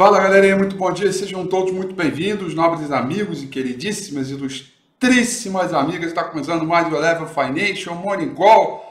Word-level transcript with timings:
Fala 0.00 0.18
galerinha, 0.18 0.56
muito 0.56 0.76
bom 0.76 0.90
dia, 0.90 1.12
sejam 1.12 1.46
todos 1.46 1.74
muito 1.74 1.94
bem-vindos, 1.94 2.54
nobres 2.54 2.90
amigos 2.90 3.42
e 3.42 3.48
queridíssimas 3.48 4.30
ilustríssimas 4.30 5.74
amigas. 5.74 6.06
Está 6.06 6.24
começando 6.24 6.64
mais 6.64 6.90
o 6.90 6.96
Eleven 6.96 7.26
Financial 7.26 7.94
Morning 7.94 8.34
Call. 8.34 8.82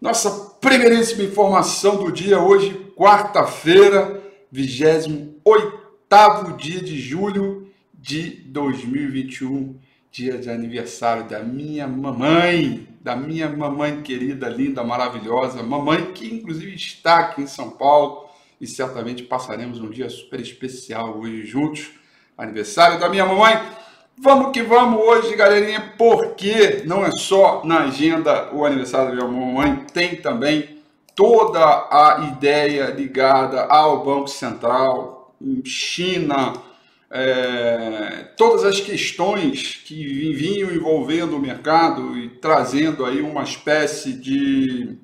Nossa 0.00 0.30
primeiríssima 0.58 1.24
informação 1.24 2.02
do 2.02 2.10
dia, 2.10 2.40
hoje, 2.40 2.72
quarta-feira, 2.96 4.22
28 4.50 6.56
dia 6.56 6.80
de 6.80 6.98
julho 6.98 7.70
de 7.92 8.30
2021, 8.46 9.78
dia 10.10 10.38
de 10.38 10.48
aniversário 10.48 11.28
da 11.28 11.40
minha 11.40 11.86
mamãe, 11.86 12.88
da 13.02 13.14
minha 13.14 13.50
mamãe 13.50 14.00
querida, 14.00 14.48
linda, 14.48 14.82
maravilhosa, 14.82 15.62
mamãe 15.62 16.10
que 16.12 16.34
inclusive 16.34 16.74
está 16.74 17.18
aqui 17.18 17.42
em 17.42 17.46
São 17.46 17.68
Paulo 17.68 18.27
e 18.60 18.66
certamente 18.66 19.22
passaremos 19.22 19.80
um 19.80 19.90
dia 19.90 20.08
super 20.10 20.40
especial 20.40 21.18
hoje 21.18 21.46
juntos. 21.46 21.90
Aniversário 22.36 22.98
da 22.98 23.08
minha 23.08 23.26
mamãe. 23.26 23.60
Vamos 24.20 24.52
que 24.52 24.62
vamos 24.62 25.00
hoje, 25.00 25.36
galerinha, 25.36 25.94
porque 25.96 26.82
não 26.84 27.04
é 27.04 27.10
só 27.12 27.62
na 27.64 27.84
agenda 27.84 28.52
o 28.52 28.64
aniversário 28.64 29.16
da 29.16 29.24
minha 29.26 29.46
mamãe, 29.46 29.86
tem 29.92 30.16
também 30.16 30.78
toda 31.14 31.60
a 31.60 32.32
ideia 32.32 32.86
ligada 32.86 33.62
ao 33.64 34.04
Banco 34.04 34.26
Central, 34.26 35.36
China, 35.64 36.52
é, 37.10 38.28
todas 38.36 38.64
as 38.64 38.80
questões 38.80 39.76
que 39.84 40.32
vinham 40.32 40.72
envolvendo 40.72 41.36
o 41.36 41.40
mercado 41.40 42.18
e 42.18 42.28
trazendo 42.28 43.04
aí 43.04 43.22
uma 43.22 43.44
espécie 43.44 44.12
de 44.12 44.96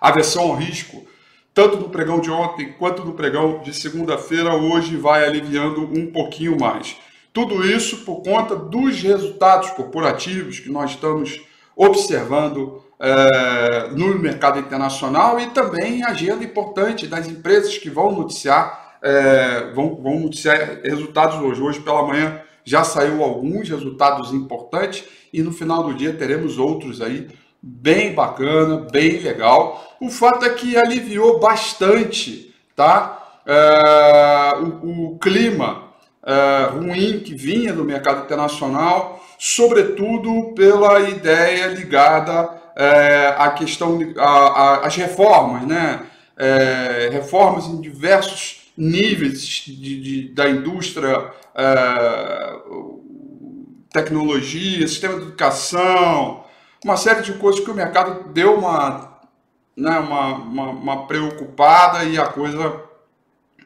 aversão 0.00 0.42
ao 0.44 0.54
risco 0.54 1.06
tanto 1.60 1.76
no 1.76 1.90
pregão 1.90 2.20
de 2.20 2.30
ontem 2.30 2.72
quanto 2.78 3.04
no 3.04 3.12
pregão 3.12 3.60
de 3.62 3.74
segunda-feira, 3.74 4.54
hoje 4.54 4.96
vai 4.96 5.26
aliviando 5.26 5.82
um 5.82 6.10
pouquinho 6.10 6.58
mais. 6.58 6.96
Tudo 7.34 7.62
isso 7.66 7.98
por 7.98 8.22
conta 8.22 8.56
dos 8.56 8.98
resultados 9.02 9.68
corporativos 9.72 10.58
que 10.58 10.70
nós 10.70 10.92
estamos 10.92 11.38
observando 11.76 12.82
é, 12.98 13.90
no 13.90 14.18
mercado 14.18 14.58
internacional 14.58 15.38
e 15.38 15.48
também 15.48 16.02
agenda 16.02 16.42
importante 16.42 17.06
das 17.06 17.28
empresas 17.28 17.76
que 17.76 17.90
vão 17.90 18.10
noticiar, 18.10 18.96
é, 19.02 19.70
vão, 19.74 19.96
vão 19.96 20.20
noticiar 20.20 20.80
resultados 20.82 21.38
hoje. 21.40 21.60
Hoje 21.60 21.80
pela 21.80 22.06
manhã 22.06 22.40
já 22.64 22.84
saiu 22.84 23.22
alguns 23.22 23.68
resultados 23.68 24.32
importantes 24.32 25.04
e 25.30 25.42
no 25.42 25.52
final 25.52 25.82
do 25.82 25.92
dia 25.92 26.14
teremos 26.14 26.56
outros 26.56 27.02
aí 27.02 27.28
bem 27.62 28.14
bacana, 28.14 28.86
bem 28.90 29.18
legal. 29.18 29.96
O 30.00 30.08
fato 30.08 30.44
é 30.44 30.50
que 30.50 30.76
aliviou 30.76 31.38
bastante, 31.38 32.54
tá? 32.74 33.18
É, 33.46 34.54
o, 34.60 35.14
o, 35.14 35.18
clima 35.18 35.84
é, 36.24 36.64
ruim 36.72 37.20
que 37.20 37.34
vinha 37.34 37.72
do 37.72 37.84
mercado 37.84 38.24
internacional, 38.24 39.22
sobretudo 39.38 40.52
pela 40.54 41.00
ideia 41.00 41.66
ligada 41.66 42.50
é, 42.76 43.34
à 43.36 43.50
questão, 43.50 43.98
às 44.82 44.94
reformas, 44.96 45.66
né? 45.66 46.06
É, 46.36 47.10
reformas 47.12 47.66
em 47.66 47.80
diversos 47.80 48.72
níveis 48.76 49.42
de, 49.66 50.00
de 50.00 50.28
da 50.34 50.48
indústria, 50.48 51.30
é, 51.54 52.54
tecnologia, 53.92 54.88
sistema 54.88 55.16
de 55.16 55.22
educação, 55.22 56.44
uma 56.84 56.96
série 56.96 57.22
de 57.22 57.34
coisas 57.34 57.62
que 57.62 57.70
o 57.70 57.74
mercado 57.74 58.32
deu 58.32 58.54
uma, 58.54 59.20
né, 59.76 59.98
uma, 59.98 60.34
uma, 60.36 60.70
uma 60.70 61.06
preocupada 61.06 62.04
e 62.04 62.18
a 62.18 62.26
coisa 62.26 62.82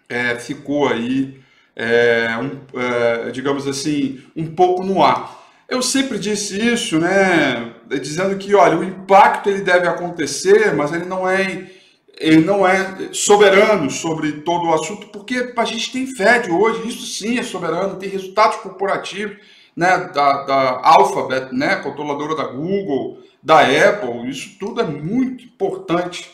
é, 0.08 0.36
ficou 0.36 0.88
aí, 0.88 1.40
é, 1.76 2.28
um, 2.40 2.60
é, 2.78 3.30
digamos 3.30 3.66
assim, 3.66 4.22
um 4.36 4.54
pouco 4.54 4.84
no 4.84 5.02
ar. 5.02 5.42
Eu 5.68 5.80
sempre 5.80 6.18
disse 6.18 6.60
isso, 6.60 6.98
né, 6.98 7.74
dizendo 8.00 8.36
que, 8.36 8.54
olha, 8.54 8.78
o 8.78 8.84
impacto 8.84 9.48
ele 9.48 9.62
deve 9.62 9.86
acontecer, 9.88 10.74
mas 10.74 10.92
ele 10.92 11.04
não 11.04 11.28
é 11.28 11.70
ele 12.16 12.44
não 12.44 12.66
é 12.66 13.08
soberano 13.12 13.90
sobre 13.90 14.30
todo 14.32 14.68
o 14.68 14.74
assunto, 14.74 15.08
porque 15.08 15.52
a 15.56 15.64
gente 15.64 15.90
tem 15.90 16.06
Fed 16.06 16.48
hoje, 16.50 16.88
isso 16.88 17.06
sim 17.06 17.38
é 17.38 17.42
soberano, 17.42 17.96
tem 17.96 18.08
resultados 18.08 18.58
corporativos, 18.58 19.36
né, 19.76 20.10
da, 20.14 20.42
da 20.44 20.80
Alphabet, 20.82 21.52
né, 21.52 21.76
controladora 21.76 22.36
da 22.36 22.44
Google, 22.44 23.18
da 23.42 23.60
Apple, 23.60 24.28
isso 24.30 24.56
tudo 24.58 24.80
é 24.80 24.84
muito 24.84 25.44
importante, 25.44 26.30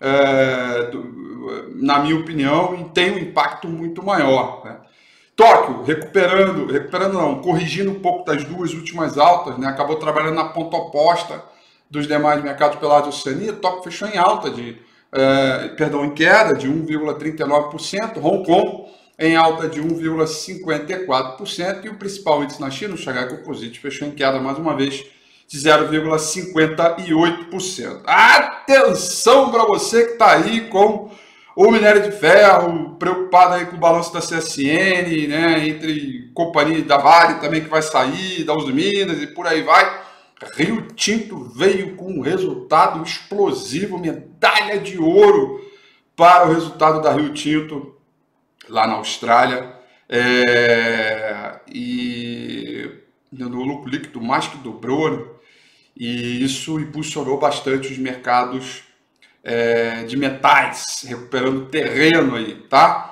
é, 0.00 0.90
do, 0.90 1.72
na 1.74 2.00
minha 2.00 2.16
opinião, 2.16 2.74
e 2.74 2.84
tem 2.90 3.12
um 3.12 3.18
impacto 3.18 3.68
muito 3.68 4.02
maior. 4.04 4.62
Né. 4.64 4.76
Tóquio, 5.34 5.82
recuperando, 5.82 6.70
recuperando 6.70 7.14
não, 7.14 7.40
corrigindo 7.40 7.90
um 7.90 8.00
pouco 8.00 8.24
das 8.24 8.44
duas 8.44 8.72
últimas 8.74 9.16
altas, 9.16 9.56
né, 9.58 9.66
acabou 9.66 9.96
trabalhando 9.96 10.34
na 10.34 10.44
ponta 10.44 10.76
oposta 10.76 11.42
dos 11.90 12.06
demais 12.06 12.42
mercados 12.42 12.78
pela 12.78 13.06
Oceania, 13.06 13.52
Tóquio 13.52 13.84
fechou 13.84 14.08
em 14.08 14.16
alta 14.16 14.50
de, 14.50 14.78
é, 15.10 15.68
perdão, 15.76 16.04
em 16.04 16.14
queda 16.14 16.54
de 16.54 16.68
1,39%, 16.68 18.16
Hong 18.22 18.44
Kong 18.44 18.86
em 19.22 19.36
alta 19.36 19.68
de 19.68 19.80
1,54%, 19.80 21.84
e 21.84 21.88
o 21.88 21.94
principal 21.94 22.42
índice 22.42 22.60
na 22.60 22.72
China, 22.72 22.94
o 22.94 22.98
Shanghai 22.98 23.28
Composite, 23.28 23.78
fechou 23.78 24.08
em 24.08 24.10
queda 24.10 24.40
mais 24.40 24.58
uma 24.58 24.76
vez 24.76 25.04
de 25.46 25.58
0,58%. 25.58 28.00
Atenção 28.04 29.52
para 29.52 29.64
você 29.64 30.06
que 30.06 30.14
está 30.14 30.32
aí 30.32 30.62
com 30.62 31.08
o 31.54 31.70
minério 31.70 32.02
de 32.02 32.10
ferro, 32.10 32.96
preocupado 32.98 33.54
aí 33.54 33.66
com 33.66 33.76
o 33.76 33.78
balanço 33.78 34.12
da 34.12 34.18
CSN, 34.18 35.28
né, 35.28 35.68
entre 35.68 36.32
companhia 36.34 36.82
da 36.82 36.96
Vale 36.96 37.34
também 37.34 37.62
que 37.62 37.70
vai 37.70 37.82
sair, 37.82 38.42
da 38.42 38.54
Uso 38.54 38.74
Minas 38.74 39.22
e 39.22 39.28
por 39.28 39.46
aí 39.46 39.62
vai. 39.62 40.02
Rio 40.56 40.88
Tinto 40.96 41.44
veio 41.54 41.94
com 41.94 42.10
um 42.10 42.22
resultado 42.22 43.00
explosivo, 43.04 44.00
medalha 44.00 44.80
de 44.80 44.98
ouro 44.98 45.60
para 46.16 46.48
o 46.48 46.52
resultado 46.52 47.00
da 47.00 47.12
Rio 47.12 47.32
Tinto 47.32 48.01
lá 48.68 48.86
na 48.86 48.94
Austrália. 48.94 49.72
É, 50.08 51.60
e 51.66 52.90
no 53.32 53.62
lucro 53.62 53.90
líquido 53.90 54.20
mais 54.20 54.46
que 54.46 54.58
dobrou, 54.58 55.10
né? 55.10 55.24
e 55.96 56.44
isso 56.44 56.78
impulsionou 56.78 57.38
bastante 57.38 57.90
os 57.90 57.98
mercados 57.98 58.84
é, 59.42 60.04
de 60.04 60.16
metais, 60.16 61.04
recuperando 61.06 61.66
terreno 61.66 62.36
aí, 62.36 62.54
tá? 62.68 63.08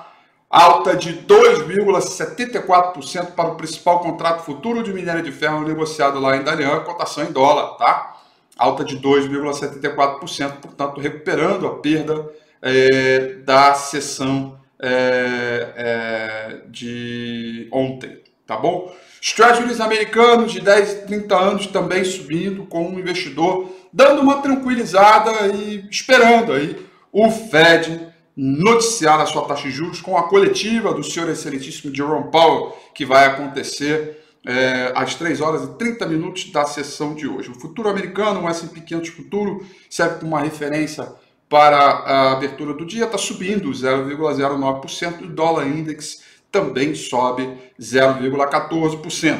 Alta 0.49 0.95
de 0.95 1.23
2,74% 1.23 3.31
para 3.31 3.49
o 3.49 3.55
principal 3.55 3.99
contrato 4.01 4.43
futuro 4.43 4.83
de 4.83 4.93
minério 4.93 5.23
de 5.23 5.31
ferro 5.31 5.61
negociado 5.61 6.19
lá 6.19 6.35
em 6.35 6.43
Dalian, 6.43 6.81
cotação 6.81 7.23
em 7.23 7.31
dólar, 7.31 7.77
tá? 7.77 8.17
Alta 8.57 8.83
de 8.83 8.99
2,74%, 8.99 10.57
portanto, 10.57 10.99
recuperando 10.99 11.67
a 11.67 11.79
perda 11.79 12.29
é, 12.61 13.35
da 13.45 13.73
sessão 13.73 14.60
é, 14.81 15.73
é, 15.75 16.57
de 16.69 17.67
ontem, 17.71 18.19
tá 18.47 18.57
bom? 18.57 18.93
Treasuries 19.35 19.79
americanos 19.79 20.51
de 20.51 20.59
10 20.59 21.03
30 21.05 21.35
anos 21.37 21.67
também 21.67 22.03
subindo, 22.03 22.65
com 22.65 22.87
um 22.87 22.99
investidor 22.99 23.69
dando 23.93 24.21
uma 24.21 24.41
tranquilizada 24.41 25.47
e 25.47 25.87
esperando 25.89 26.53
aí 26.53 26.75
o 27.11 27.29
Fed 27.29 28.07
noticiar 28.35 29.19
a 29.19 29.25
sua 29.25 29.45
taxa 29.45 29.63
de 29.63 29.71
juros 29.71 30.01
com 30.01 30.17
a 30.17 30.23
coletiva 30.23 30.93
do 30.93 31.03
senhor 31.03 31.29
excelentíssimo 31.29 31.93
Jerome 31.93 32.31
Powell, 32.31 32.75
que 32.95 33.05
vai 33.05 33.25
acontecer 33.25 34.19
é, 34.47 34.91
às 34.95 35.13
3 35.15 35.41
horas 35.41 35.63
e 35.63 35.77
30 35.77 36.07
minutos 36.07 36.51
da 36.51 36.65
sessão 36.65 37.13
de 37.13 37.27
hoje. 37.27 37.51
O 37.51 37.59
futuro 37.59 37.89
americano, 37.89 38.41
o 38.41 38.49
S&P 38.49 38.81
500 38.81 39.09
futuro, 39.09 39.65
serve 39.89 40.19
como 40.19 40.31
uma 40.31 40.41
referência 40.41 41.07
para 41.51 41.77
a 41.77 42.31
abertura 42.31 42.73
do 42.73 42.83
dia, 42.85 43.03
está 43.03 43.17
subindo 43.17 43.69
0,09%, 43.69 45.25
o 45.25 45.27
dólar 45.27 45.67
index 45.67 46.23
também 46.49 46.95
sobe 46.95 47.57
0,14%. 47.77 49.37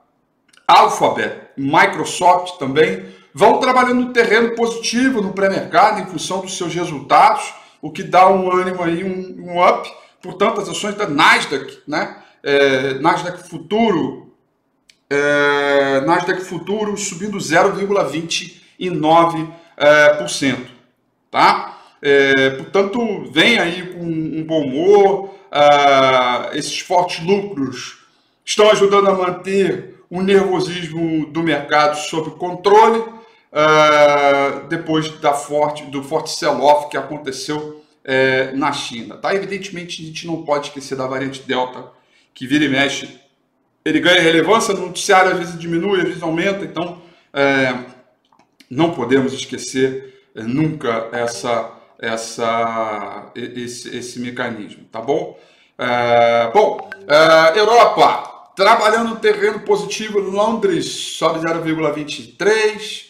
Alphabet, 0.67 1.51
Microsoft 1.59 2.57
também 2.59 3.13
vão 3.35 3.59
trabalhando 3.59 4.07
no 4.07 4.13
terreno 4.13 4.55
positivo 4.55 5.21
no 5.21 5.33
pré-mercado 5.33 6.01
em 6.01 6.07
função 6.07 6.41
dos 6.41 6.57
seus 6.57 6.73
resultados, 6.73 7.53
o 7.83 7.91
que 7.91 8.05
dá 8.05 8.31
um 8.31 8.51
ânimo 8.51 8.83
aí, 8.83 9.03
um, 9.03 9.51
um 9.51 9.69
up. 9.69 9.91
Portanto, 10.23 10.61
as 10.61 10.69
ações 10.69 10.95
da 10.95 11.09
Nasdaq, 11.09 11.81
né? 11.87 12.17
É, 12.43 12.95
Nasdaq 12.95 13.47
Futuro, 13.49 14.33
é, 15.11 16.01
Nasdaq 16.03 16.45
Futuro 16.45 16.97
subindo 16.97 17.37
0,29%, 17.37 19.49
é, 19.77 20.27
tá? 21.31 21.79
É, 22.01 22.51
portanto, 22.51 23.25
vem 23.33 23.59
aí 23.59 23.95
com 23.95 24.05
um 24.05 24.45
bom 24.45 24.63
humor. 24.63 25.35
Uh, 25.55 26.51
esses 26.55 26.81
fortes 26.81 27.25
lucros 27.25 28.05
estão 28.45 28.69
ajudando 28.71 29.09
a 29.09 29.15
manter 29.15 29.95
o 30.11 30.21
nervosismo 30.21 31.27
do 31.27 31.43
mercado 31.43 31.97
sob 31.97 32.33
controle, 32.33 33.05
uh, 33.55 34.67
depois 34.67 35.09
da 35.21 35.33
forte, 35.33 35.85
do 35.85 36.03
forte 36.03 36.31
sell-off 36.31 36.89
que 36.89 36.97
aconteceu 36.97 37.83
uh, 38.05 38.57
na 38.57 38.73
China. 38.73 39.17
Tá? 39.17 39.35
Evidentemente, 39.35 40.03
a 40.03 40.07
gente 40.07 40.27
não 40.27 40.43
pode 40.43 40.69
esquecer 40.69 40.97
da 40.97 41.07
variante 41.07 41.43
Delta, 41.43 41.85
que 42.35 42.47
vira 42.47 42.65
e 42.65 42.69
mexe. 42.69 43.21
Ele 43.85 44.01
ganha 44.01 44.21
relevância 44.21 44.75
no 44.75 44.87
noticiário, 44.87 45.33
às 45.33 45.39
vezes 45.39 45.59
diminui, 45.59 46.01
às 46.01 46.09
vezes 46.09 46.23
aumenta, 46.23 46.65
então 46.65 47.03
uh, 47.33 47.85
não 48.69 48.93
podemos 48.93 49.33
esquecer 49.33 50.13
nunca 50.35 51.09
essa, 51.13 51.71
essa, 52.01 53.31
esse, 53.37 53.97
esse 53.97 54.19
mecanismo, 54.19 54.85
tá 54.91 55.01
bom? 55.01 55.39
bom, 56.53 56.91
Europa, 57.55 58.35
Trabalhando 58.57 59.11
no 59.11 59.17
terreno 59.17 59.61
positivo, 59.61 60.21
Londres 60.21 60.87
sobe 60.87 61.41
0,23, 61.41 63.04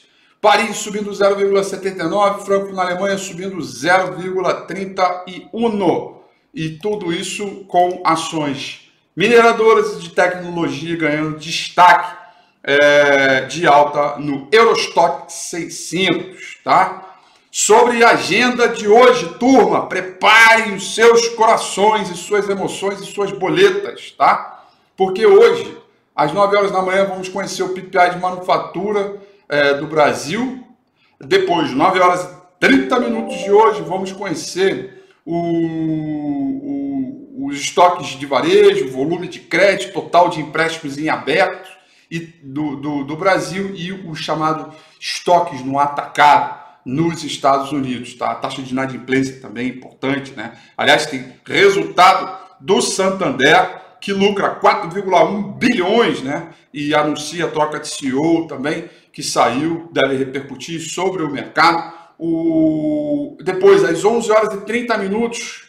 Paris 0.45 0.77
subindo 0.77 1.11
0,79, 1.11 2.45
Frankfurt 2.45 2.75
na 2.75 2.83
Alemanha 2.83 3.17
subindo 3.17 3.57
0,31. 3.57 6.17
E 6.53 6.73
tudo 6.73 7.11
isso 7.11 7.65
com 7.67 8.03
ações 8.05 8.93
mineradoras 9.17 10.03
de 10.03 10.11
tecnologia 10.11 10.99
ganhando 10.99 11.39
destaque 11.39 12.15
é, 12.63 13.47
de 13.47 13.67
alta 13.67 14.19
no 14.19 14.47
Eurostock 14.53 15.33
600, 15.33 16.59
tá? 16.63 17.15
Sobre 17.51 18.05
a 18.05 18.11
agenda 18.11 18.69
de 18.69 18.87
hoje, 18.87 19.27
turma, 19.39 19.87
preparem 19.87 20.75
os 20.75 20.95
seus 20.95 21.27
corações 21.31 22.11
e 22.11 22.17
suas 22.19 22.47
emoções 22.51 23.01
e 23.01 23.07
suas 23.07 23.33
boletas, 23.33 24.11
tá? 24.11 24.63
Porque 24.95 25.25
hoje, 25.25 25.75
às 26.15 26.35
9 26.35 26.55
horas 26.55 26.71
da 26.71 26.83
manhã, 26.83 27.07
vamos 27.07 27.31
conhecer 27.31 27.63
o 27.63 27.71
PPI 27.71 28.11
de 28.11 28.19
manufatura 28.19 29.24
é, 29.49 29.75
do 29.75 29.87
Brasil. 29.87 30.65
Depois, 31.21 31.71
9 31.71 32.01
horas 32.01 32.25
e 32.25 32.29
30 32.61 33.01
minutos 33.01 33.39
de 33.39 33.51
hoje, 33.51 33.83
vamos 33.83 34.13
conhecer 34.13 35.05
o, 35.25 35.37
o, 36.57 37.47
os 37.47 37.59
estoques 37.59 38.19
de 38.19 38.27
varejo, 38.27 38.91
volume 38.91 39.29
de 39.29 39.41
crédito, 39.41 39.93
total 39.93 40.29
de 40.29 40.41
empréstimos 40.41 40.99
em 40.99 41.09
aberto 41.09 41.71
e 42.11 42.19
do, 42.21 42.77
do, 42.77 43.05
do 43.05 43.17
Brasil 43.17 43.75
e 43.75 43.93
o 43.93 44.15
chamado 44.15 44.73
estoques 45.01 45.65
no 45.65 45.79
atacado 45.79 46.63
nos 46.85 47.25
Estados 47.25 47.73
Unidos. 47.73 48.15
Tá? 48.15 48.33
A 48.33 48.35
taxa 48.35 48.63
de 48.63 48.73
inadimplência 48.73 49.41
também 49.41 49.67
é 49.67 49.71
importante. 49.71 50.33
Né? 50.33 50.53
Aliás, 50.77 51.07
tem 51.07 51.33
resultado 51.47 52.39
do 52.61 52.81
Santander 52.81 53.84
que 54.05 54.13
lucra 54.13 54.61
4,1 54.61 55.57
bilhões, 55.57 56.23
né? 56.23 56.51
E 56.75 56.95
anuncia 56.95 57.47
a 57.47 57.51
troca 57.51 57.81
de 57.81 57.89
CEO 57.89 58.47
também, 58.47 58.91
que 59.11 59.23
saiu, 59.23 59.89
deve 59.91 60.15
repercutir 60.17 60.79
sobre 60.79 61.23
o 61.23 61.31
mercado. 61.31 61.91
O... 62.19 63.39
Depois, 63.43 63.83
às 63.83 64.05
11 64.05 64.31
horas 64.31 64.55
e 64.57 64.61
30 64.61 64.99
minutos, 64.99 65.69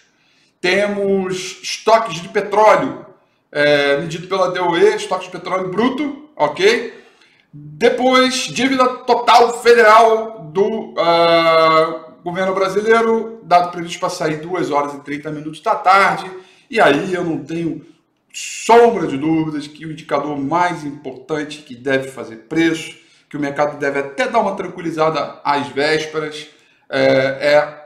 temos 0.59 1.61
estoques 1.63 2.21
de 2.21 2.27
petróleo 2.27 3.05
é, 3.49 3.99
medido 4.01 4.27
pela 4.27 4.51
DOE, 4.51 4.97
estoques 4.97 5.27
de 5.27 5.31
petróleo 5.31 5.69
bruto, 5.69 6.27
ok? 6.35 6.93
Depois, 7.53 8.49
dívida 8.49 8.85
total 9.05 9.61
federal 9.61 10.51
do 10.51 10.89
uh, 10.91 12.21
governo 12.21 12.53
brasileiro, 12.53 13.39
dado 13.43 13.71
previsto 13.71 14.01
para 14.01 14.09
sair 14.09 14.41
2 14.41 14.71
horas 14.71 14.93
e 14.93 14.99
30 14.99 15.31
minutos 15.31 15.61
da 15.61 15.73
tarde. 15.73 16.29
E 16.69 16.81
aí 16.81 17.13
eu 17.13 17.23
não 17.23 17.37
tenho 17.41 17.94
sombra 18.35 19.07
de 19.07 19.17
dúvidas 19.17 19.65
que 19.65 19.85
o 19.85 19.93
indicador 19.93 20.37
mais 20.37 20.83
importante 20.83 21.59
que 21.59 21.73
deve 21.73 22.09
fazer 22.09 22.35
preço, 22.49 22.93
que 23.29 23.37
o 23.37 23.39
mercado 23.39 23.79
deve 23.79 23.99
até 23.99 24.27
dar 24.27 24.39
uma 24.39 24.57
tranquilizada 24.57 25.39
às 25.41 25.69
vésperas, 25.69 26.47
é, 26.89 26.99
é 26.99 27.85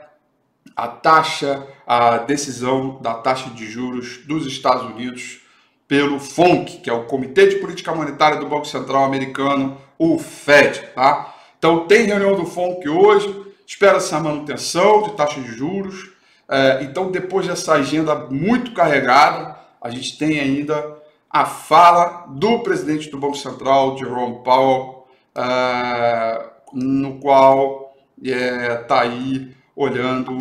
a 0.74 0.88
taxa, 0.88 1.64
a 1.86 2.18
decisão 2.18 3.00
da 3.00 3.14
taxa 3.14 3.48
de 3.50 3.64
juros 3.70 4.18
dos 4.26 4.44
Estados 4.44 4.90
Unidos 4.90 5.38
pelo 5.86 6.18
FONC, 6.18 6.78
que 6.78 6.90
é 6.90 6.92
o 6.92 7.04
Comitê 7.04 7.46
de 7.46 7.56
Política 7.56 7.94
Monetária 7.94 8.40
do 8.40 8.48
Banco 8.48 8.66
Central 8.66 9.04
Americano, 9.04 9.80
o 9.96 10.18
Fed. 10.18 10.80
Tá? 10.96 11.32
Então 11.58 11.86
tem 11.86 12.06
reunião 12.06 12.34
do 12.34 12.44
FONC 12.44 12.88
hoje, 12.88 13.46
espera-se 13.64 14.12
a 14.16 14.18
manutenção 14.18 15.04
de 15.04 15.12
taxa 15.12 15.40
de 15.40 15.52
juros. 15.52 16.10
É, 16.48 16.82
então, 16.82 17.12
depois 17.12 17.46
dessa 17.46 17.74
agenda 17.74 18.16
muito 18.28 18.72
carregada, 18.72 19.59
a 19.80 19.90
gente 19.90 20.18
tem 20.18 20.38
ainda 20.38 20.98
a 21.28 21.46
fala 21.46 22.26
do 22.28 22.60
presidente 22.60 23.08
do 23.08 23.18
Banco 23.18 23.36
Central, 23.36 23.96
Jerome 23.96 24.42
Powell, 24.42 25.06
uh, 25.36 26.50
no 26.72 27.18
qual 27.20 27.96
está 28.20 28.36
é, 28.36 28.76
tá 28.76 29.02
aí 29.02 29.54
olhando 29.74 30.38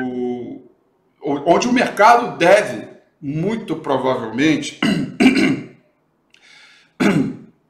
onde 1.22 1.68
o 1.68 1.74
mercado 1.74 2.38
deve, 2.38 2.88
muito 3.22 3.76
provavelmente. 3.76 4.80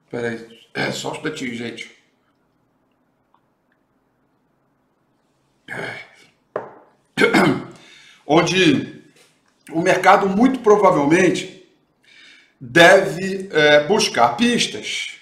Peraí, 0.09 0.47
é 0.73 0.91
só 0.91 1.11
um 1.11 1.15
instantinho, 1.15 1.55
gente. 1.55 1.97
Onde 8.25 9.03
o 9.71 9.81
mercado 9.81 10.27
muito 10.29 10.59
provavelmente 10.59 11.58
deve 12.59 13.49
é, 13.51 13.83
buscar 13.85 14.35
pistas 14.35 15.13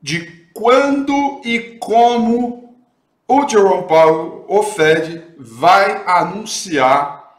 de 0.00 0.48
quando 0.52 1.42
e 1.44 1.78
como 1.78 2.76
o 3.26 3.48
Jerome 3.48 3.86
Powell, 3.86 4.44
o 4.48 4.62
Fed, 4.62 5.22
vai 5.38 6.04
anunciar 6.06 7.38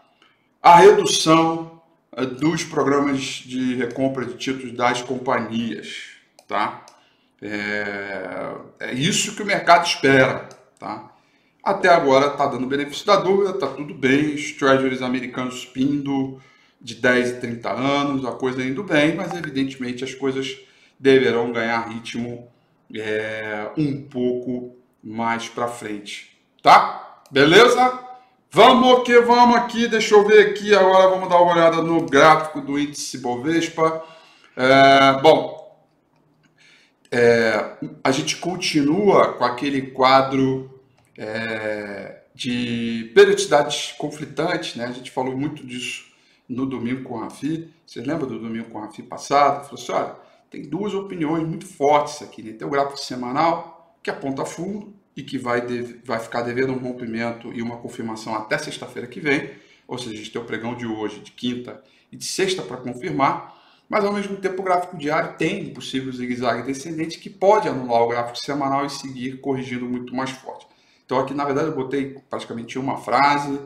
a 0.62 0.76
redução 0.78 1.82
é, 2.16 2.26
dos 2.26 2.64
programas 2.64 3.22
de 3.22 3.76
recompra 3.76 4.26
de 4.26 4.36
títulos 4.36 4.74
das 4.74 5.02
companhias, 5.02 6.12
tá? 6.48 6.86
É, 7.42 8.54
é 8.80 8.94
isso 8.94 9.36
que 9.36 9.42
o 9.42 9.46
mercado 9.46 9.86
espera, 9.86 10.48
tá? 10.80 11.12
Até 11.64 11.90
agora 11.90 12.28
está 12.28 12.48
dando 12.48 12.68
benefício 12.68 13.06
da 13.06 13.18
dúvida, 13.18 13.52
está 13.52 13.68
tudo 13.68 13.94
bem, 13.94 14.34
os 14.34 14.52
treasuries 14.54 15.02
americanos 15.02 15.66
pindo, 15.66 16.42
de 16.82 16.96
10 16.96 17.30
e 17.30 17.34
30 17.40 17.70
anos, 17.70 18.26
a 18.26 18.32
coisa 18.32 18.64
indo 18.64 18.84
bem, 18.84 19.16
mas 19.16 19.34
evidentemente 19.34 20.04
as 20.04 20.16
coisas 20.16 20.58
deverão 21.00 21.52
ganhar 21.52 21.88
ritmo 21.88 22.48
é, 22.94 23.70
um 23.78 24.02
pouco 24.02 24.76
mais 25.04 25.48
para 25.48 25.68
frente, 25.68 26.38
tá? 26.62 27.22
Beleza? 27.30 28.00
Vamos 28.50 29.04
que 29.04 29.18
vamos 29.22 29.56
aqui, 29.56 29.88
deixa 29.88 30.14
eu 30.14 30.28
ver 30.28 30.48
aqui 30.48 30.76
agora, 30.76 31.10
vamos 31.10 31.30
dar 31.30 31.40
uma 31.40 31.54
olhada 31.54 31.82
no 31.82 32.06
gráfico 32.06 32.60
do 32.60 32.78
índice 32.78 33.20
Bovespa. 33.20 34.04
É, 34.58 35.22
bom, 35.22 35.62
é, 37.10 37.78
a 38.04 38.12
gente 38.12 38.38
continua 38.38 39.34
com 39.34 39.46
aquele 39.46 39.92
quadro 39.92 40.82
é, 41.18 42.24
de 42.36 43.12
periodicidades 43.16 43.94
conflitantes, 43.98 44.76
né? 44.76 44.86
A 44.86 44.92
gente 44.92 45.12
falou 45.12 45.38
muito 45.38 45.66
disso 45.66 46.11
no 46.52 46.66
domingo 46.66 47.04
com 47.04 47.16
o 47.16 47.20
Rafi. 47.20 47.70
Vocês 47.86 48.06
lembram 48.06 48.28
do 48.28 48.40
domingo 48.40 48.70
com 48.70 48.78
o 48.78 48.82
Rafi 48.82 49.02
passado? 49.02 49.64
Falou 49.64 49.82
assim: 49.82 49.92
olha, 49.92 50.16
tem 50.50 50.64
duas 50.64 50.94
opiniões 50.94 51.48
muito 51.48 51.66
fortes 51.66 52.22
aqui. 52.22 52.44
Né? 52.44 52.54
Tem 52.54 52.68
o 52.68 52.72
gráfico 52.72 53.00
semanal, 53.00 53.98
que 54.04 54.10
aponta 54.10 54.46
fundo 54.46 54.94
e 55.16 55.24
que 55.24 55.38
vai, 55.38 55.62
vai 56.04 56.20
ficar 56.20 56.42
devendo 56.42 56.74
um 56.74 56.78
rompimento 56.78 57.52
e 57.54 57.62
uma 57.62 57.78
confirmação 57.78 58.36
até 58.36 58.58
sexta-feira 58.58 59.08
que 59.08 59.20
vem. 59.20 59.50
Ou 59.88 59.98
seja, 59.98 60.14
a 60.14 60.18
gente 60.18 60.32
tem 60.32 60.42
o 60.42 60.46
pregão 60.46 60.76
de 60.76 60.86
hoje, 60.86 61.20
de 61.20 61.32
quinta 61.32 61.82
e 62.12 62.18
de 62.18 62.26
sexta 62.26 62.62
para 62.62 62.78
confirmar. 62.78 63.60
Mas 63.90 64.06
ao 64.06 64.14
mesmo 64.14 64.38
tempo 64.38 64.62
o 64.62 64.64
gráfico 64.64 64.96
diário 64.96 65.36
tem 65.38 65.70
um 65.70 65.74
possível 65.74 66.12
zigue-zague 66.14 66.64
descendente 66.64 67.20
que 67.20 67.30
pode 67.30 67.68
anular 67.68 68.02
o 68.02 68.08
gráfico 68.08 68.38
semanal 68.38 68.86
e 68.86 68.90
seguir 68.90 69.42
corrigindo 69.42 69.86
muito 69.86 70.16
mais 70.16 70.30
forte. 70.30 70.66
Então 71.06 71.20
aqui 71.20 71.34
na 71.34 71.44
verdade 71.44 71.68
eu 71.68 71.76
botei 71.76 72.18
praticamente 72.30 72.80
uma 72.80 72.96
frase, 72.98 73.60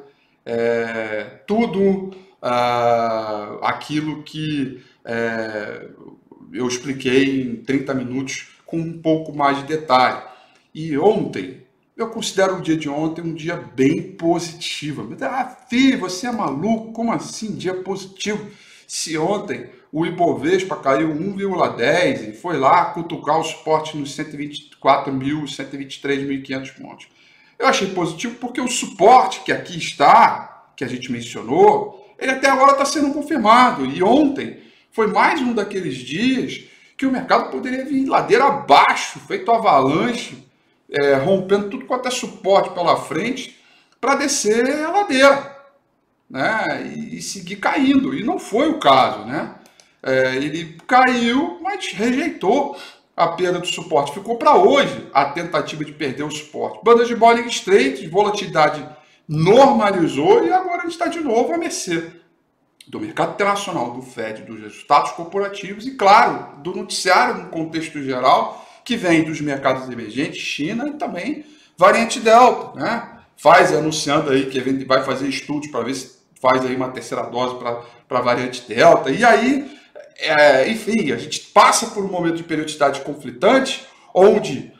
é, 0.44 1.42
tudo 1.46 2.12
uh, 2.46 3.58
aquilo 3.64 4.22
que 4.22 4.84
é, 5.04 5.90
eu 6.54 6.68
expliquei 6.68 7.42
em 7.42 7.56
30 7.58 7.94
minutos 7.96 8.50
com 8.66 8.78
um 8.78 9.02
pouco 9.02 9.36
mais 9.36 9.58
de 9.58 9.64
detalhe. 9.64 10.22
E 10.74 10.98
ontem, 10.98 11.66
eu 11.98 12.10
considero 12.10 12.58
o 12.58 12.62
dia 12.62 12.78
de 12.78 12.88
ontem 12.88 13.22
um 13.22 13.34
dia 13.34 13.56
bem 13.56 14.02
positivo. 14.02 15.16
Ah, 15.22 15.58
filho, 15.70 16.00
você 16.00 16.28
é 16.28 16.32
maluco? 16.32 16.92
Como 16.92 17.12
assim 17.12 17.56
dia 17.56 17.74
positivo? 17.74 18.48
Se 18.88 19.18
ontem 19.18 19.70
o 19.92 20.06
Ibovespa 20.06 20.76
caiu 20.76 21.10
1,10 21.10 22.30
e 22.30 22.34
foi 22.34 22.58
lá 22.58 22.86
cutucar 22.86 23.40
o 23.40 23.44
suporte 23.44 23.98
nos 23.98 24.16
124.000, 24.16 25.44
123.500 25.46 26.74
pontos. 26.78 27.08
Eu 27.58 27.68
achei 27.68 27.88
positivo 27.88 28.36
porque 28.36 28.60
o 28.60 28.68
suporte 28.68 29.40
que 29.42 29.52
aqui 29.52 29.78
está 29.78 30.74
que 30.76 30.84
a 30.84 30.88
gente 30.88 31.10
mencionou, 31.10 32.05
ele 32.18 32.32
até 32.32 32.50
agora 32.50 32.74
está 32.74 32.86
sendo 32.86 33.14
confirmado. 33.14 33.86
E 33.86 34.02
ontem 34.04 34.60
foi 34.92 35.08
mais 35.08 35.42
um 35.42 35.54
daqueles 35.54 35.96
dias 35.96 36.64
que 36.98 37.06
o 37.06 37.12
mercado 37.12 37.52
poderia 37.52 37.84
vir 37.86 38.06
ladeira 38.06 38.46
abaixo, 38.46 39.20
feito 39.20 39.52
avalanche, 39.52 40.48
é, 40.90 41.16
rompendo 41.16 41.70
tudo 41.70 41.86
quanto 41.86 42.08
é 42.08 42.12
suporte 42.12 42.70
pela 42.72 42.96
frente, 42.96 43.60
para 44.00 44.16
descer 44.16 44.84
a 44.84 44.92
ladeira 44.92 45.56
né, 46.30 46.94
e, 46.96 47.18
e, 47.18 47.22
seguir 47.22 47.58
caindo. 47.58 48.14
E 48.14 48.24
não 48.24 48.40
foi 48.40 48.70
o 48.70 48.80
caso. 48.80 49.26
Né? 49.26 49.56
É, 50.02 50.36
ele 50.36 50.78
caiu, 50.88 51.60
mas 51.62 51.88
rejeitou 51.88 52.78
a 53.16 53.30
perda 53.30 53.60
do 53.60 53.68
suporte. 53.68 54.14
Ficou 54.14 54.38
para 54.38 54.56
hoje 54.56 55.08
a 55.14 55.26
tentativa 55.26 55.84
de 55.84 55.92
perder 55.92 56.24
o 56.24 56.32
suporte. 56.32 56.80
Bandas 56.84 57.08
de 57.08 57.16
Bollinger 57.16 57.50
Strait, 57.50 58.08
volatilidade 58.08 58.88
normalizou 59.28 60.46
e 60.46 60.52
agora 60.52 60.80
a 60.80 60.82
gente 60.82 60.92
está 60.92 61.08
de 61.08 61.20
novo 61.20 61.54
a 61.54 61.58
mercê 61.58 62.12
do 62.88 63.00
mercado 63.00 63.34
internacional, 63.34 63.92
do 63.92 64.02
Fed, 64.02 64.44
dos 64.44 64.60
resultados 64.60 65.12
corporativos 65.12 65.88
e, 65.88 65.92
claro, 65.92 66.62
do 66.62 66.76
noticiário 66.76 67.44
no 67.44 67.50
contexto 67.50 68.02
geral, 68.04 68.66
que 68.84 68.96
vem 68.96 69.24
dos 69.24 69.42
mercados 69.42 69.90
emergentes, 69.90 70.38
China 70.38 70.88
e 70.88 70.94
também 70.94 71.46
variante 71.76 72.20
Delta, 72.20 72.80
né? 72.80 73.12
Pfizer 73.36 73.80
anunciando 73.80 74.30
aí 74.30 74.46
que 74.46 74.62
vai 74.86 75.04
fazer 75.04 75.28
estudos 75.28 75.70
para 75.70 75.84
ver 75.84 75.96
se 75.96 76.16
faz 76.40 76.64
aí 76.64 76.76
uma 76.76 76.90
terceira 76.90 77.24
dose 77.24 77.56
para 77.56 77.82
a 78.10 78.22
variante 78.22 78.62
Delta. 78.68 79.10
E 79.10 79.26
aí, 79.26 79.70
é, 80.20 80.70
enfim, 80.70 81.12
a 81.12 81.18
gente 81.18 81.40
passa 81.54 81.88
por 81.88 82.04
um 82.06 82.08
momento 82.08 82.38
de 82.38 82.44
periodicidade 82.44 83.02
conflitante, 83.02 83.86
onde 84.14 84.72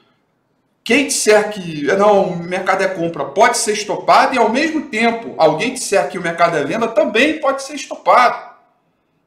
quem 0.86 1.08
disser 1.08 1.50
que 1.50 1.82
não, 1.98 2.30
o 2.30 2.38
mercado 2.38 2.84
é 2.84 2.88
compra 2.88 3.26
pode 3.26 3.58
ser 3.58 3.74
estopado 3.74 4.36
e 4.36 4.38
ao 4.38 4.50
mesmo 4.50 4.84
tempo 4.84 5.34
alguém 5.36 5.74
disser 5.74 6.08
que 6.10 6.18
o 6.18 6.22
mercado 6.22 6.56
é 6.56 6.64
venda 6.64 6.88
também 6.88 7.40
pode 7.40 7.64
ser 7.64 7.74
estopado. 7.74 8.54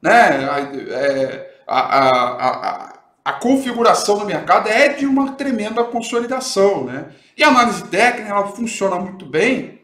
Né? 0.01 0.47
É, 0.89 1.51
a, 1.67 1.81
a, 1.81 2.49
a, 2.49 2.99
a, 3.25 3.33
configuração 3.33 4.19
do 4.19 4.25
mercado 4.25 4.69
é 4.69 4.91
de 4.91 5.05
uma 5.05 5.33
tremenda 5.33 5.83
consolidação. 5.83 6.85
Né? 6.85 7.07
E 7.37 7.43
a 7.43 7.49
análise 7.49 7.83
técnica 7.89 8.31
ela 8.31 8.47
funciona 8.47 8.95
muito 8.95 9.27
bem 9.27 9.81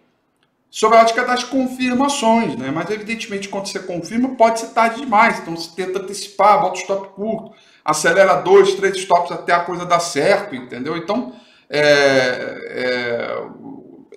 sobre 0.70 0.96
a 0.96 1.00
ótica 1.00 1.24
das 1.24 1.42
confirmações, 1.42 2.54
né? 2.54 2.70
mas 2.72 2.88
evidentemente 2.88 3.48
quando 3.48 3.66
você 3.66 3.80
confirma 3.80 4.36
pode 4.36 4.60
ser 4.60 4.68
tarde 4.68 5.00
demais, 5.00 5.40
então 5.40 5.56
você 5.56 5.70
tenta 5.74 5.98
antecipar, 5.98 6.60
bota 6.60 6.76
o 6.76 6.80
stop 6.80 7.08
curto, 7.16 7.52
acelera 7.84 8.34
dois, 8.36 8.74
três 8.74 8.96
stops 8.96 9.32
até 9.32 9.52
a 9.52 9.60
coisa 9.60 9.84
dar 9.84 9.98
certo, 9.98 10.54
entendeu? 10.54 10.96
Então 10.96 11.32
é, 11.70 13.38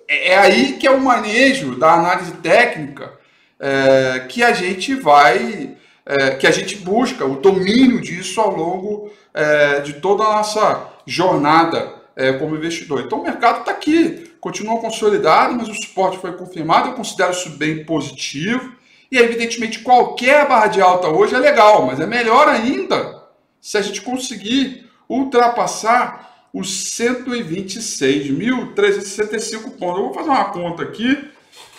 é, 0.08 0.30
é 0.30 0.38
aí 0.38 0.74
que 0.74 0.86
é 0.86 0.90
o 0.90 1.00
manejo 1.00 1.76
da 1.78 1.94
análise 1.94 2.32
técnica 2.32 3.12
é, 3.60 4.20
que 4.28 4.42
a 4.42 4.52
gente 4.52 4.94
vai, 4.94 5.76
é, 6.06 6.30
que 6.30 6.46
a 6.46 6.50
gente 6.50 6.76
busca 6.76 7.24
o 7.24 7.40
domínio 7.40 8.00
disso 8.00 8.40
ao 8.40 8.54
longo 8.54 9.10
é, 9.34 9.80
de 9.80 9.94
toda 9.94 10.24
a 10.24 10.34
nossa 10.36 10.88
jornada 11.06 11.94
é, 12.16 12.32
como 12.32 12.56
investidor. 12.56 13.02
Então 13.04 13.20
o 13.20 13.24
mercado 13.24 13.60
está 13.60 13.70
aqui, 13.70 14.32
continua 14.40 14.80
consolidado, 14.80 15.54
mas 15.54 15.68
o 15.68 15.74
suporte 15.74 16.18
foi 16.18 16.32
confirmado, 16.32 16.88
eu 16.88 16.94
considero 16.94 17.32
isso 17.32 17.50
bem 17.50 17.84
positivo. 17.84 18.76
E 19.10 19.16
evidentemente 19.16 19.78
qualquer 19.80 20.46
barra 20.46 20.66
de 20.66 20.80
alta 20.80 21.08
hoje 21.08 21.34
é 21.34 21.38
legal, 21.38 21.86
mas 21.86 21.98
é 21.98 22.06
melhor 22.06 22.46
ainda 22.46 23.22
se 23.60 23.78
a 23.78 23.82
gente 23.82 24.02
conseguir 24.02 24.86
ultrapassar 25.08 26.27
os 26.52 26.98
126.365 26.98 29.78
pontos. 29.78 29.98
Eu 29.98 30.04
vou 30.04 30.14
fazer 30.14 30.30
uma 30.30 30.46
conta 30.46 30.82
aqui, 30.82 31.30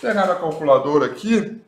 pegar 0.01 0.27
na 0.27 0.35
calculadora 0.35 1.05
aqui. 1.05 1.59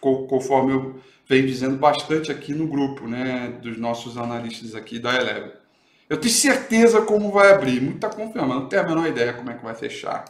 conforme 0.00 0.72
eu 0.72 1.00
venho 1.28 1.46
dizendo 1.46 1.76
bastante 1.76 2.30
aqui 2.30 2.54
no 2.54 2.66
grupo, 2.66 3.06
né, 3.06 3.58
dos 3.62 3.78
nossos 3.78 4.16
analistas 4.16 4.74
aqui 4.74 4.98
da 4.98 5.14
Eleven. 5.14 5.52
Eu 6.14 6.20
tenho 6.20 6.32
certeza 6.32 7.02
como 7.02 7.32
vai 7.32 7.52
abrir, 7.52 7.80
muita 7.80 8.08
confiança, 8.08 8.46
mas 8.46 8.60
não 8.60 8.68
tenho 8.68 8.82
a 8.82 8.86
menor 8.86 9.08
ideia 9.08 9.32
como 9.32 9.50
é 9.50 9.54
que 9.54 9.64
vai 9.64 9.74
fechar. 9.74 10.24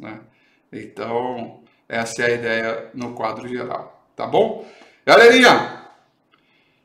Né? 0.00 0.18
Então, 0.72 1.60
essa 1.86 2.22
é 2.22 2.26
a 2.26 2.30
ideia 2.30 2.90
no 2.94 3.12
quadro 3.12 3.46
geral. 3.46 4.08
Tá 4.16 4.26
bom? 4.26 4.66
Galerinha, 5.04 5.82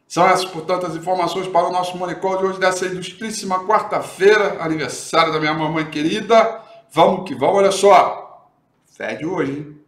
são 0.05 0.27
essas, 0.27 0.43
portanto, 0.43 0.85
as 0.85 0.93
informações 0.93 1.47
para 1.47 1.69
o 1.69 1.71
nosso 1.71 1.97
Monicol 1.97 2.38
de 2.38 2.43
hoje, 2.43 2.59
dessa 2.59 2.85
ilustríssima 2.85 3.65
quarta-feira, 3.65 4.62
aniversário 4.62 5.31
da 5.31 5.39
minha 5.39 5.53
mamãe 5.53 5.85
querida. 5.89 6.62
Vamos 6.91 7.25
que 7.25 7.33
vamos, 7.33 7.59
olha 7.59 7.71
só. 7.71 8.51
Fede 8.91 9.25
hoje, 9.25 9.51
hein? 9.53 9.81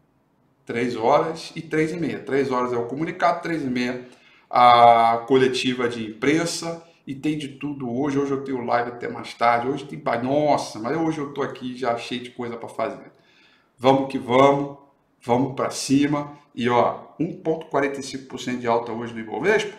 3 0.65 0.95
horas 0.95 1.51
e 1.57 1.61
3 1.61 1.91
e 1.91 1.97
meia. 1.97 2.19
3 2.19 2.51
horas 2.51 2.71
é 2.71 2.77
o 2.77 2.85
comunicado, 2.85 3.41
3 3.41 3.63
e 3.63 3.67
meia 3.67 4.07
a 4.49 5.25
coletiva 5.27 5.89
de 5.89 6.11
imprensa 6.11 6.81
e 7.05 7.13
tem 7.13 7.37
de 7.37 7.49
tudo 7.49 7.91
hoje. 7.91 8.17
Hoje 8.17 8.31
eu 8.31 8.43
tenho 8.43 8.65
live 8.65 8.91
até 8.91 9.07
mais 9.07 9.33
tarde. 9.33 9.67
Hoje 9.67 9.85
tem. 9.85 10.01
Nossa, 10.23 10.79
mas 10.79 10.97
hoje 10.97 11.19
eu 11.19 11.33
tô 11.33 11.41
aqui 11.41 11.75
já 11.75 11.97
cheio 11.97 12.23
de 12.23 12.31
coisa 12.31 12.57
para 12.57 12.69
fazer. 12.69 13.11
Vamos 13.77 14.09
que 14.09 14.17
vamos, 14.17 14.77
vamos 15.21 15.55
para 15.55 15.69
cima. 15.69 16.37
E 16.53 16.69
ó, 16.69 17.05
1,45% 17.19 18.59
de 18.59 18.67
alta 18.67 18.91
hoje 18.91 19.13
no 19.13 19.19
Ibovespa. 19.19 19.77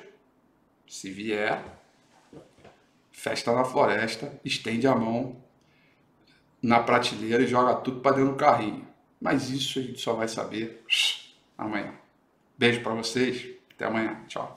Se 0.87 1.11
vier, 1.11 1.63
festa 3.11 3.53
na 3.53 3.65
floresta, 3.65 4.39
estende 4.45 4.87
a 4.87 4.95
mão 4.95 5.37
na 6.63 6.81
prateleira 6.81 7.43
e 7.43 7.47
joga 7.47 7.75
tudo 7.77 8.01
para 8.01 8.17
dentro 8.17 8.33
do 8.33 8.37
carrinho. 8.37 8.87
Mas 9.21 9.51
isso 9.51 9.79
a 9.79 9.83
gente 9.83 10.01
só 10.01 10.13
vai 10.15 10.29
saber 10.29 10.85
amanhã. 11.57 11.95
Beijo 12.59 12.83
para 12.83 12.95
vocês, 12.95 13.49
até 13.75 13.87
amanhã. 13.87 14.23
Tchau. 14.29 14.55